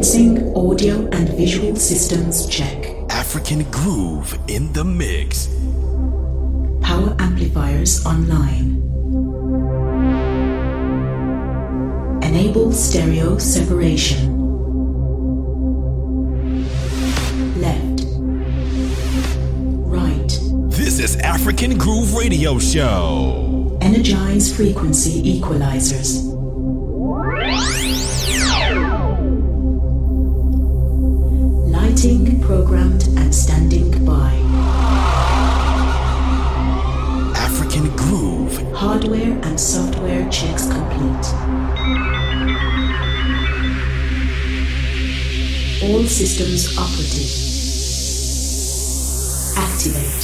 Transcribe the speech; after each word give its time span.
Commencing 0.00 0.56
audio 0.56 1.06
and 1.12 1.28
visual 1.36 1.76
systems 1.76 2.46
check. 2.46 2.96
African 3.10 3.64
groove 3.64 4.32
in 4.48 4.72
the 4.72 4.82
mix. 4.82 5.48
Power 6.80 7.14
amplifiers 7.18 8.06
online. 8.06 8.80
Enable 12.22 12.72
stereo 12.72 13.36
separation. 13.36 14.40
Left. 17.60 18.04
Right. 19.84 20.32
This 20.70 20.98
is 20.98 21.16
African 21.16 21.76
Groove 21.76 22.14
Radio 22.14 22.58
Show. 22.58 23.76
Energize 23.82 24.50
frequency 24.56 25.38
equalizers. 25.38 26.29
standing 33.50 34.04
by. 34.04 34.30
African 37.36 37.90
Groove. 37.96 38.56
Hardware 38.72 39.36
and 39.42 39.58
software 39.58 40.24
checks 40.30 40.68
complete. 40.70 41.26
All 45.82 46.04
systems 46.04 46.78
operative. 46.78 47.32
Activate. 49.58 50.19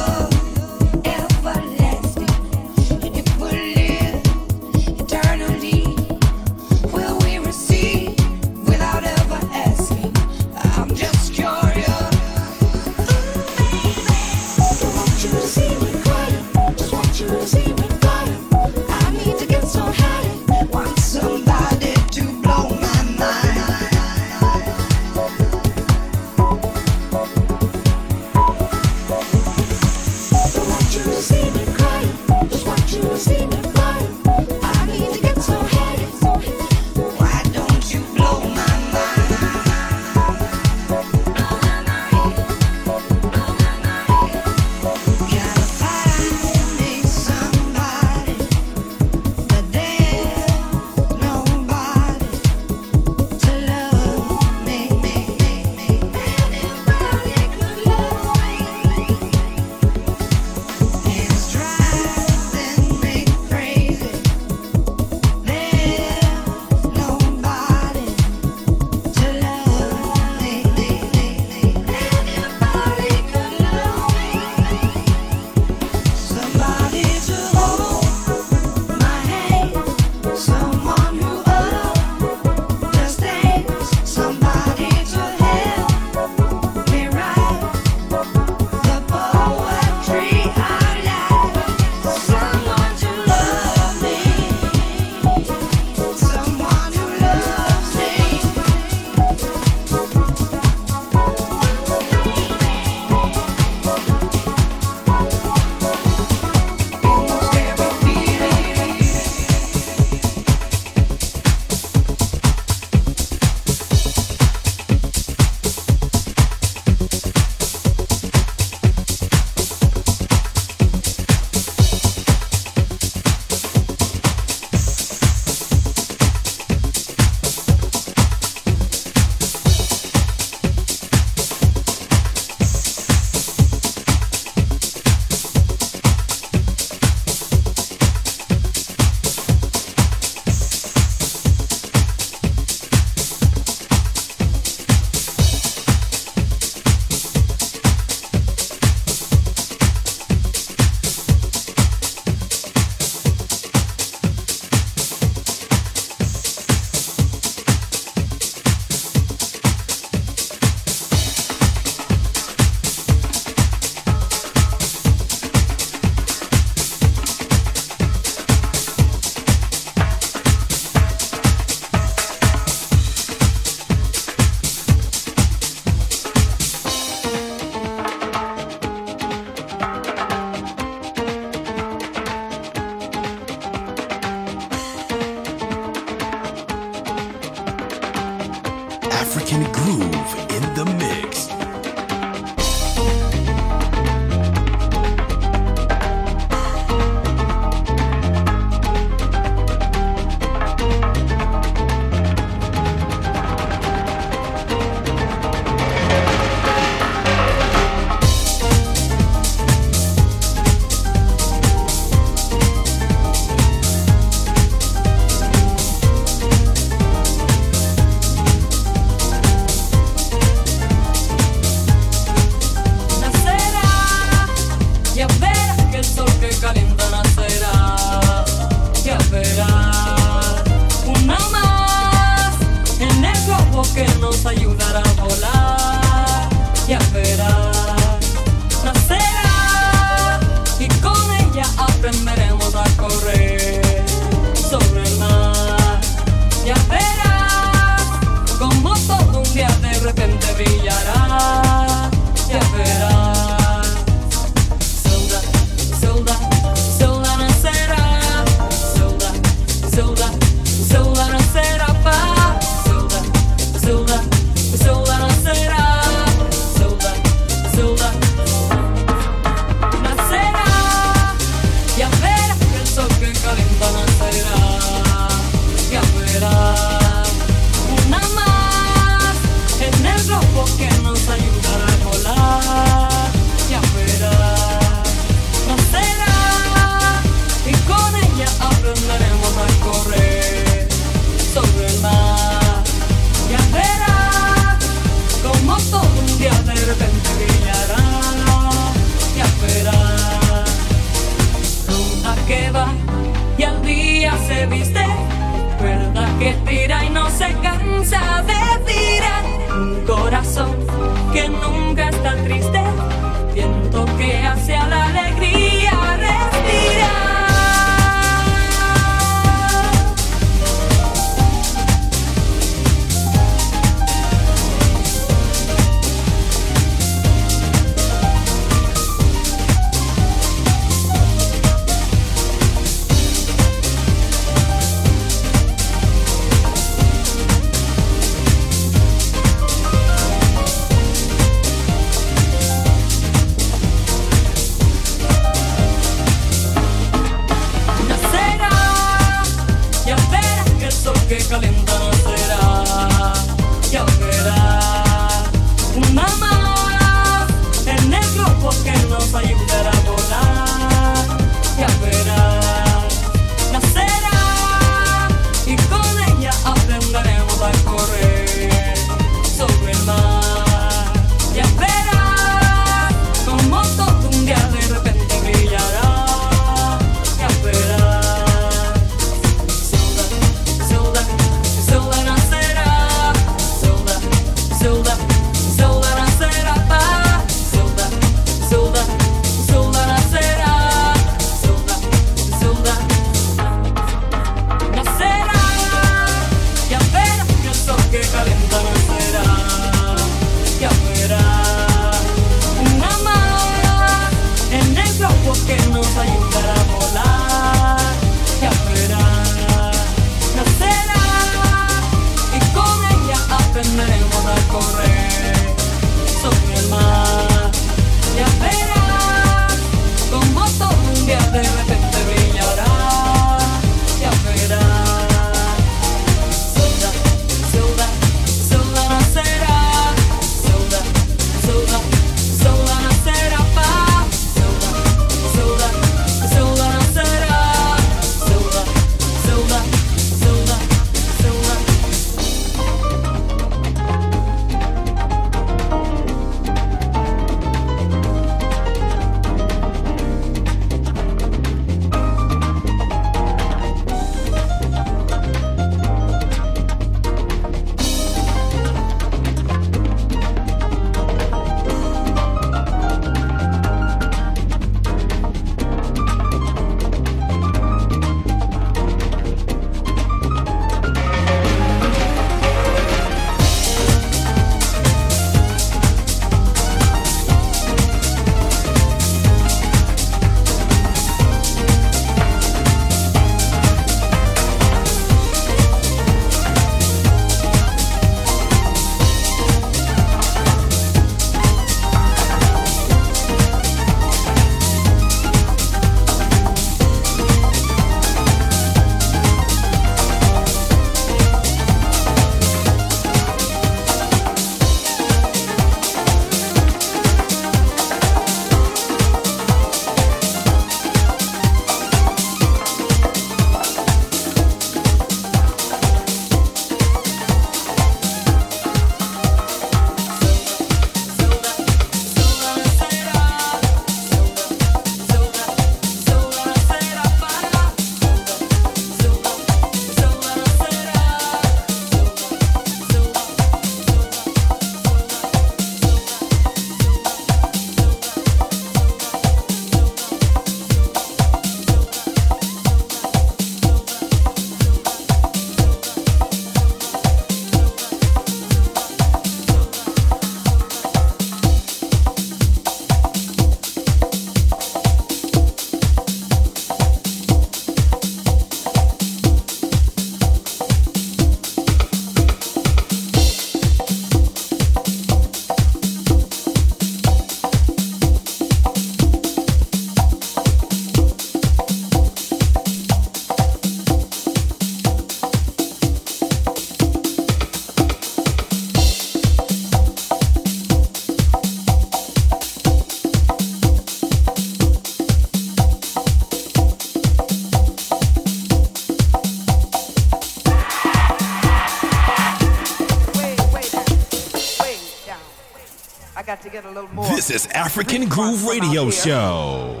This 597.51 597.65
is 597.65 597.71
African 597.73 598.29
Groove 598.29 598.63
Radio. 598.65 599.09
Show. 599.09 600.00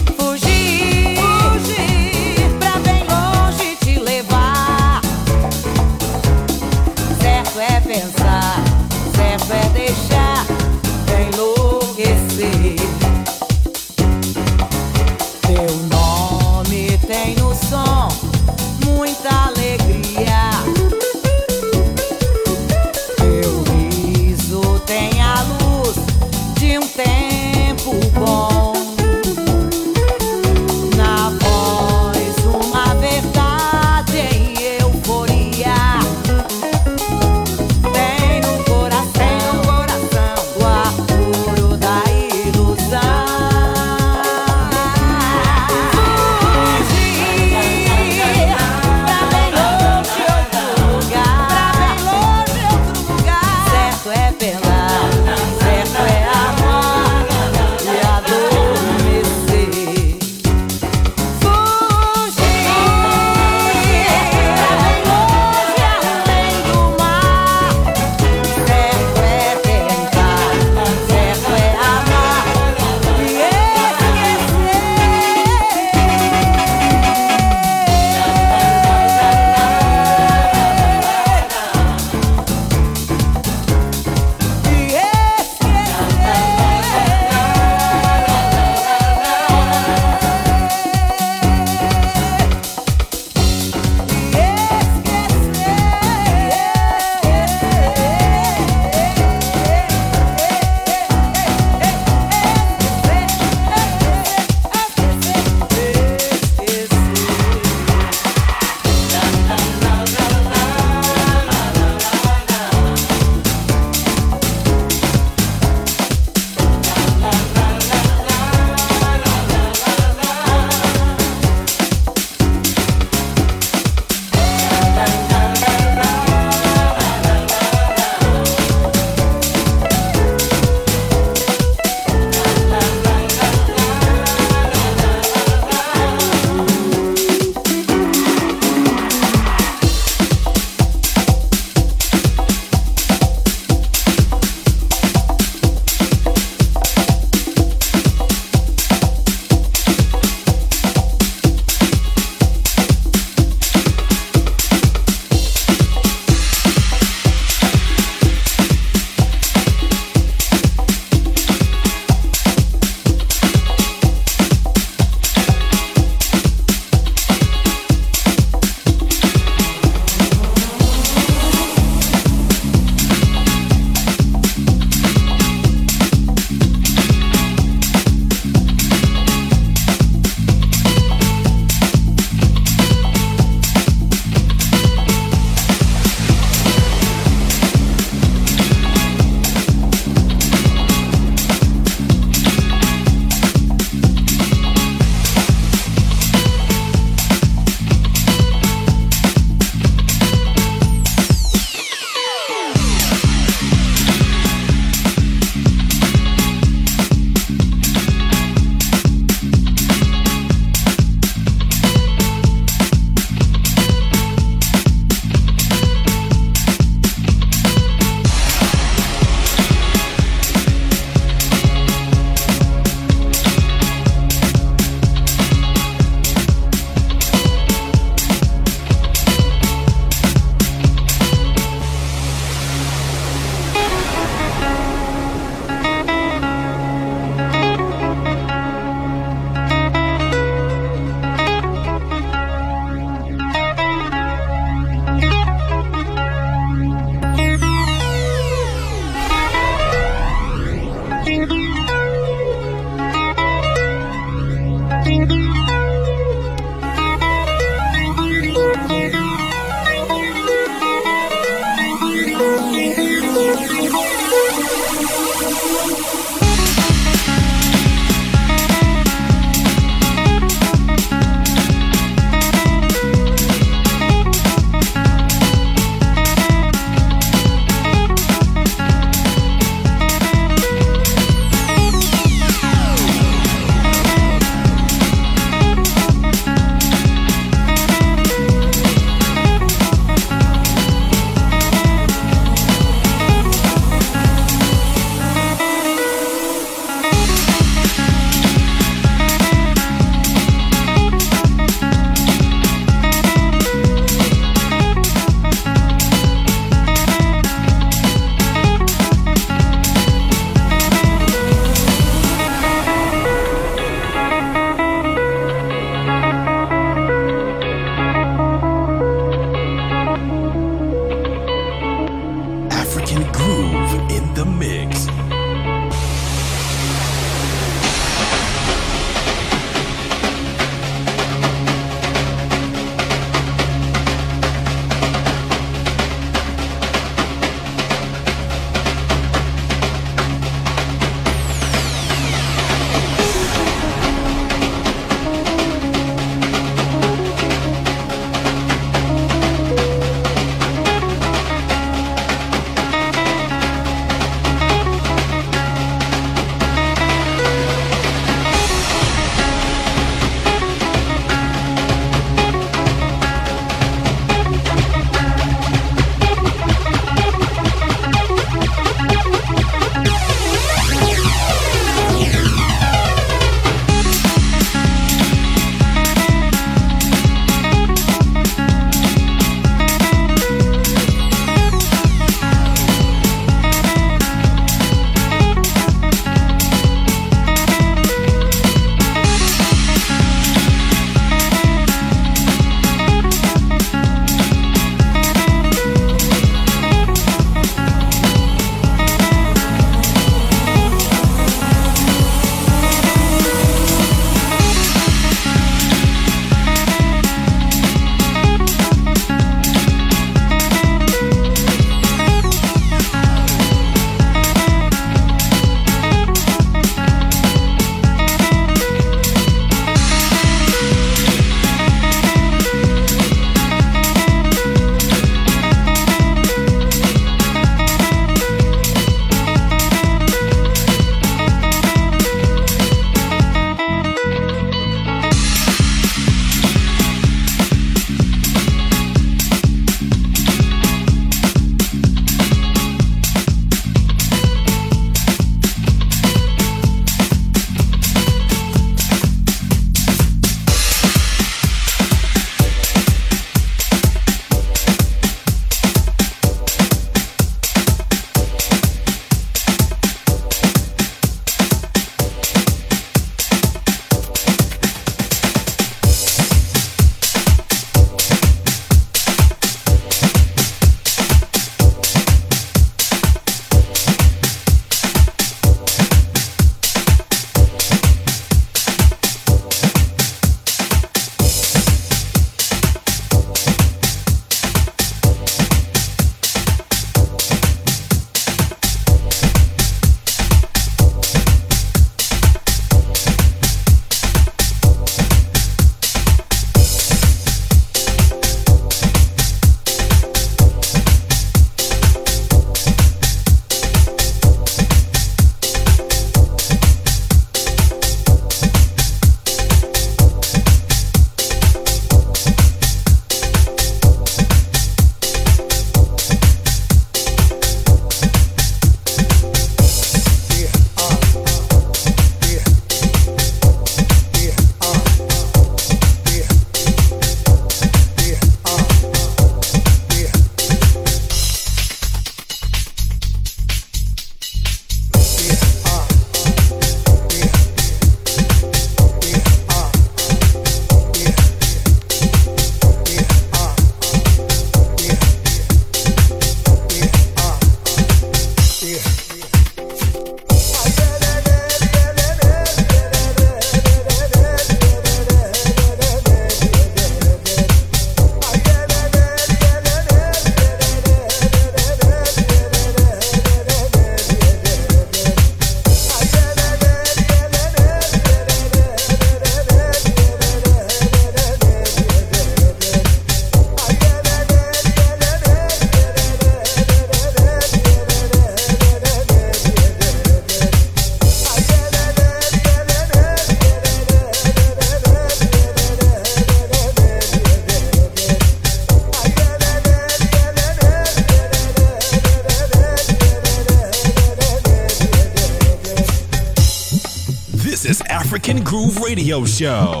Radio 599.31 599.45
Show. 599.45 600.00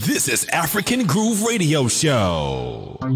This 0.00 0.28
is 0.28 0.44
African 0.46 1.06
Groove 1.06 1.42
Radio 1.44 1.86
Show. 1.86 2.98
Let 3.00 3.12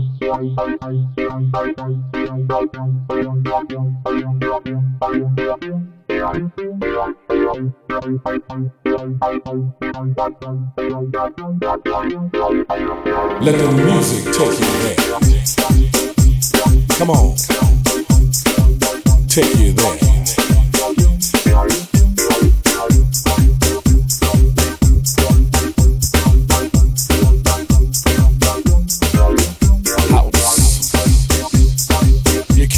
the 13.57 13.73
music 13.75 14.33
take 14.33 14.61
you 14.61 14.71
there. 14.85 14.97
Come 16.97 17.11
on. 17.11 17.37
Take 19.27 19.59
you 19.59 19.73
there. 19.73 20.18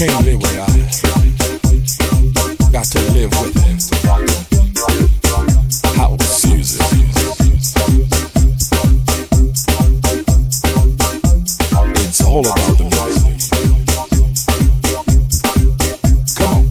Can't 0.07 0.25
live 0.25 0.41
without 0.41 0.71
it. 0.77 1.03
Got 2.73 2.85
to 2.85 3.01
live 3.13 3.31
with 3.37 3.53
it. 3.69 3.81
House 5.95 6.47
music. 6.47 6.81
It's 12.01 12.21
all 12.25 12.41
about 12.41 12.79
the 12.79 12.85
music. 12.97 13.39
Come 16.39 16.53
on. 16.55 16.65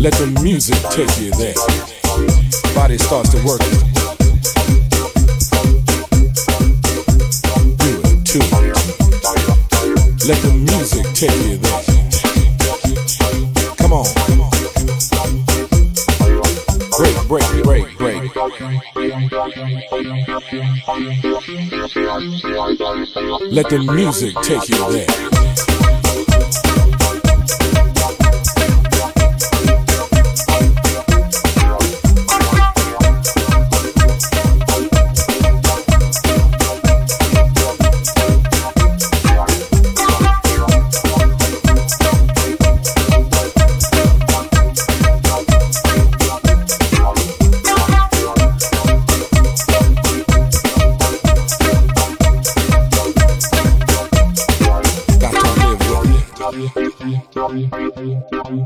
Let 0.00 0.14
the 0.14 0.26
music 0.42 0.80
take 0.92 1.14
you 1.20 1.30
there. 1.32 1.56
Body 2.74 2.96
starts 2.96 3.28
to 3.32 3.38
work. 3.44 3.60
Do 7.76 7.90
it 8.08 8.24
too. 8.24 8.40
Let 10.26 10.40
the 10.40 10.52
music 10.54 10.83
Come 13.78 13.92
on. 13.94 14.04
Break, 16.98 17.16
break, 17.28 17.64
break, 17.64 17.96
break. 17.96 18.36
Let 23.50 23.70
the 23.70 23.78
music 23.94 24.34
take 24.42 24.68
you 24.68 24.92
there. 24.92 25.63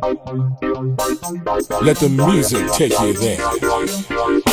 Let 0.09 1.99
the 1.99 2.09
music 2.09 2.73
take 2.73 2.99
you 3.01 3.13
there. 3.13 4.48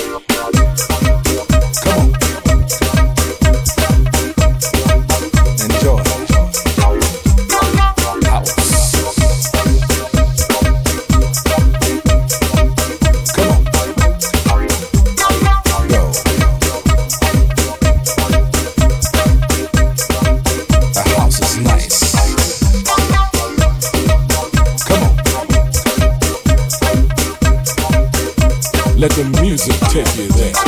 Let 29.05 29.11
the 29.17 29.39
music 29.39 29.75
take 29.91 30.17
you 30.17 30.27
there. 30.29 30.64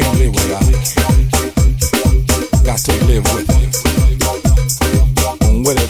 Can't 0.00 0.18
live 0.18 0.34
without 0.34 0.62
it. 0.66 0.74
Got 2.66 2.78
to 2.78 2.92
live 3.06 3.22
with 3.30 3.46
it. 3.62 3.70
And 5.46 5.64
when 5.64 5.76
it 5.78 5.86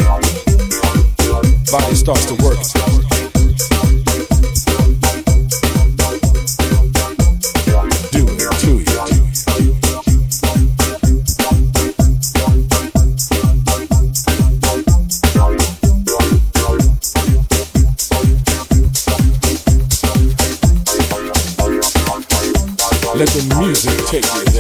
body 1.73 1.95
starts 1.95 2.27
to 2.27 2.44
take 24.21 24.47
you 24.47 24.54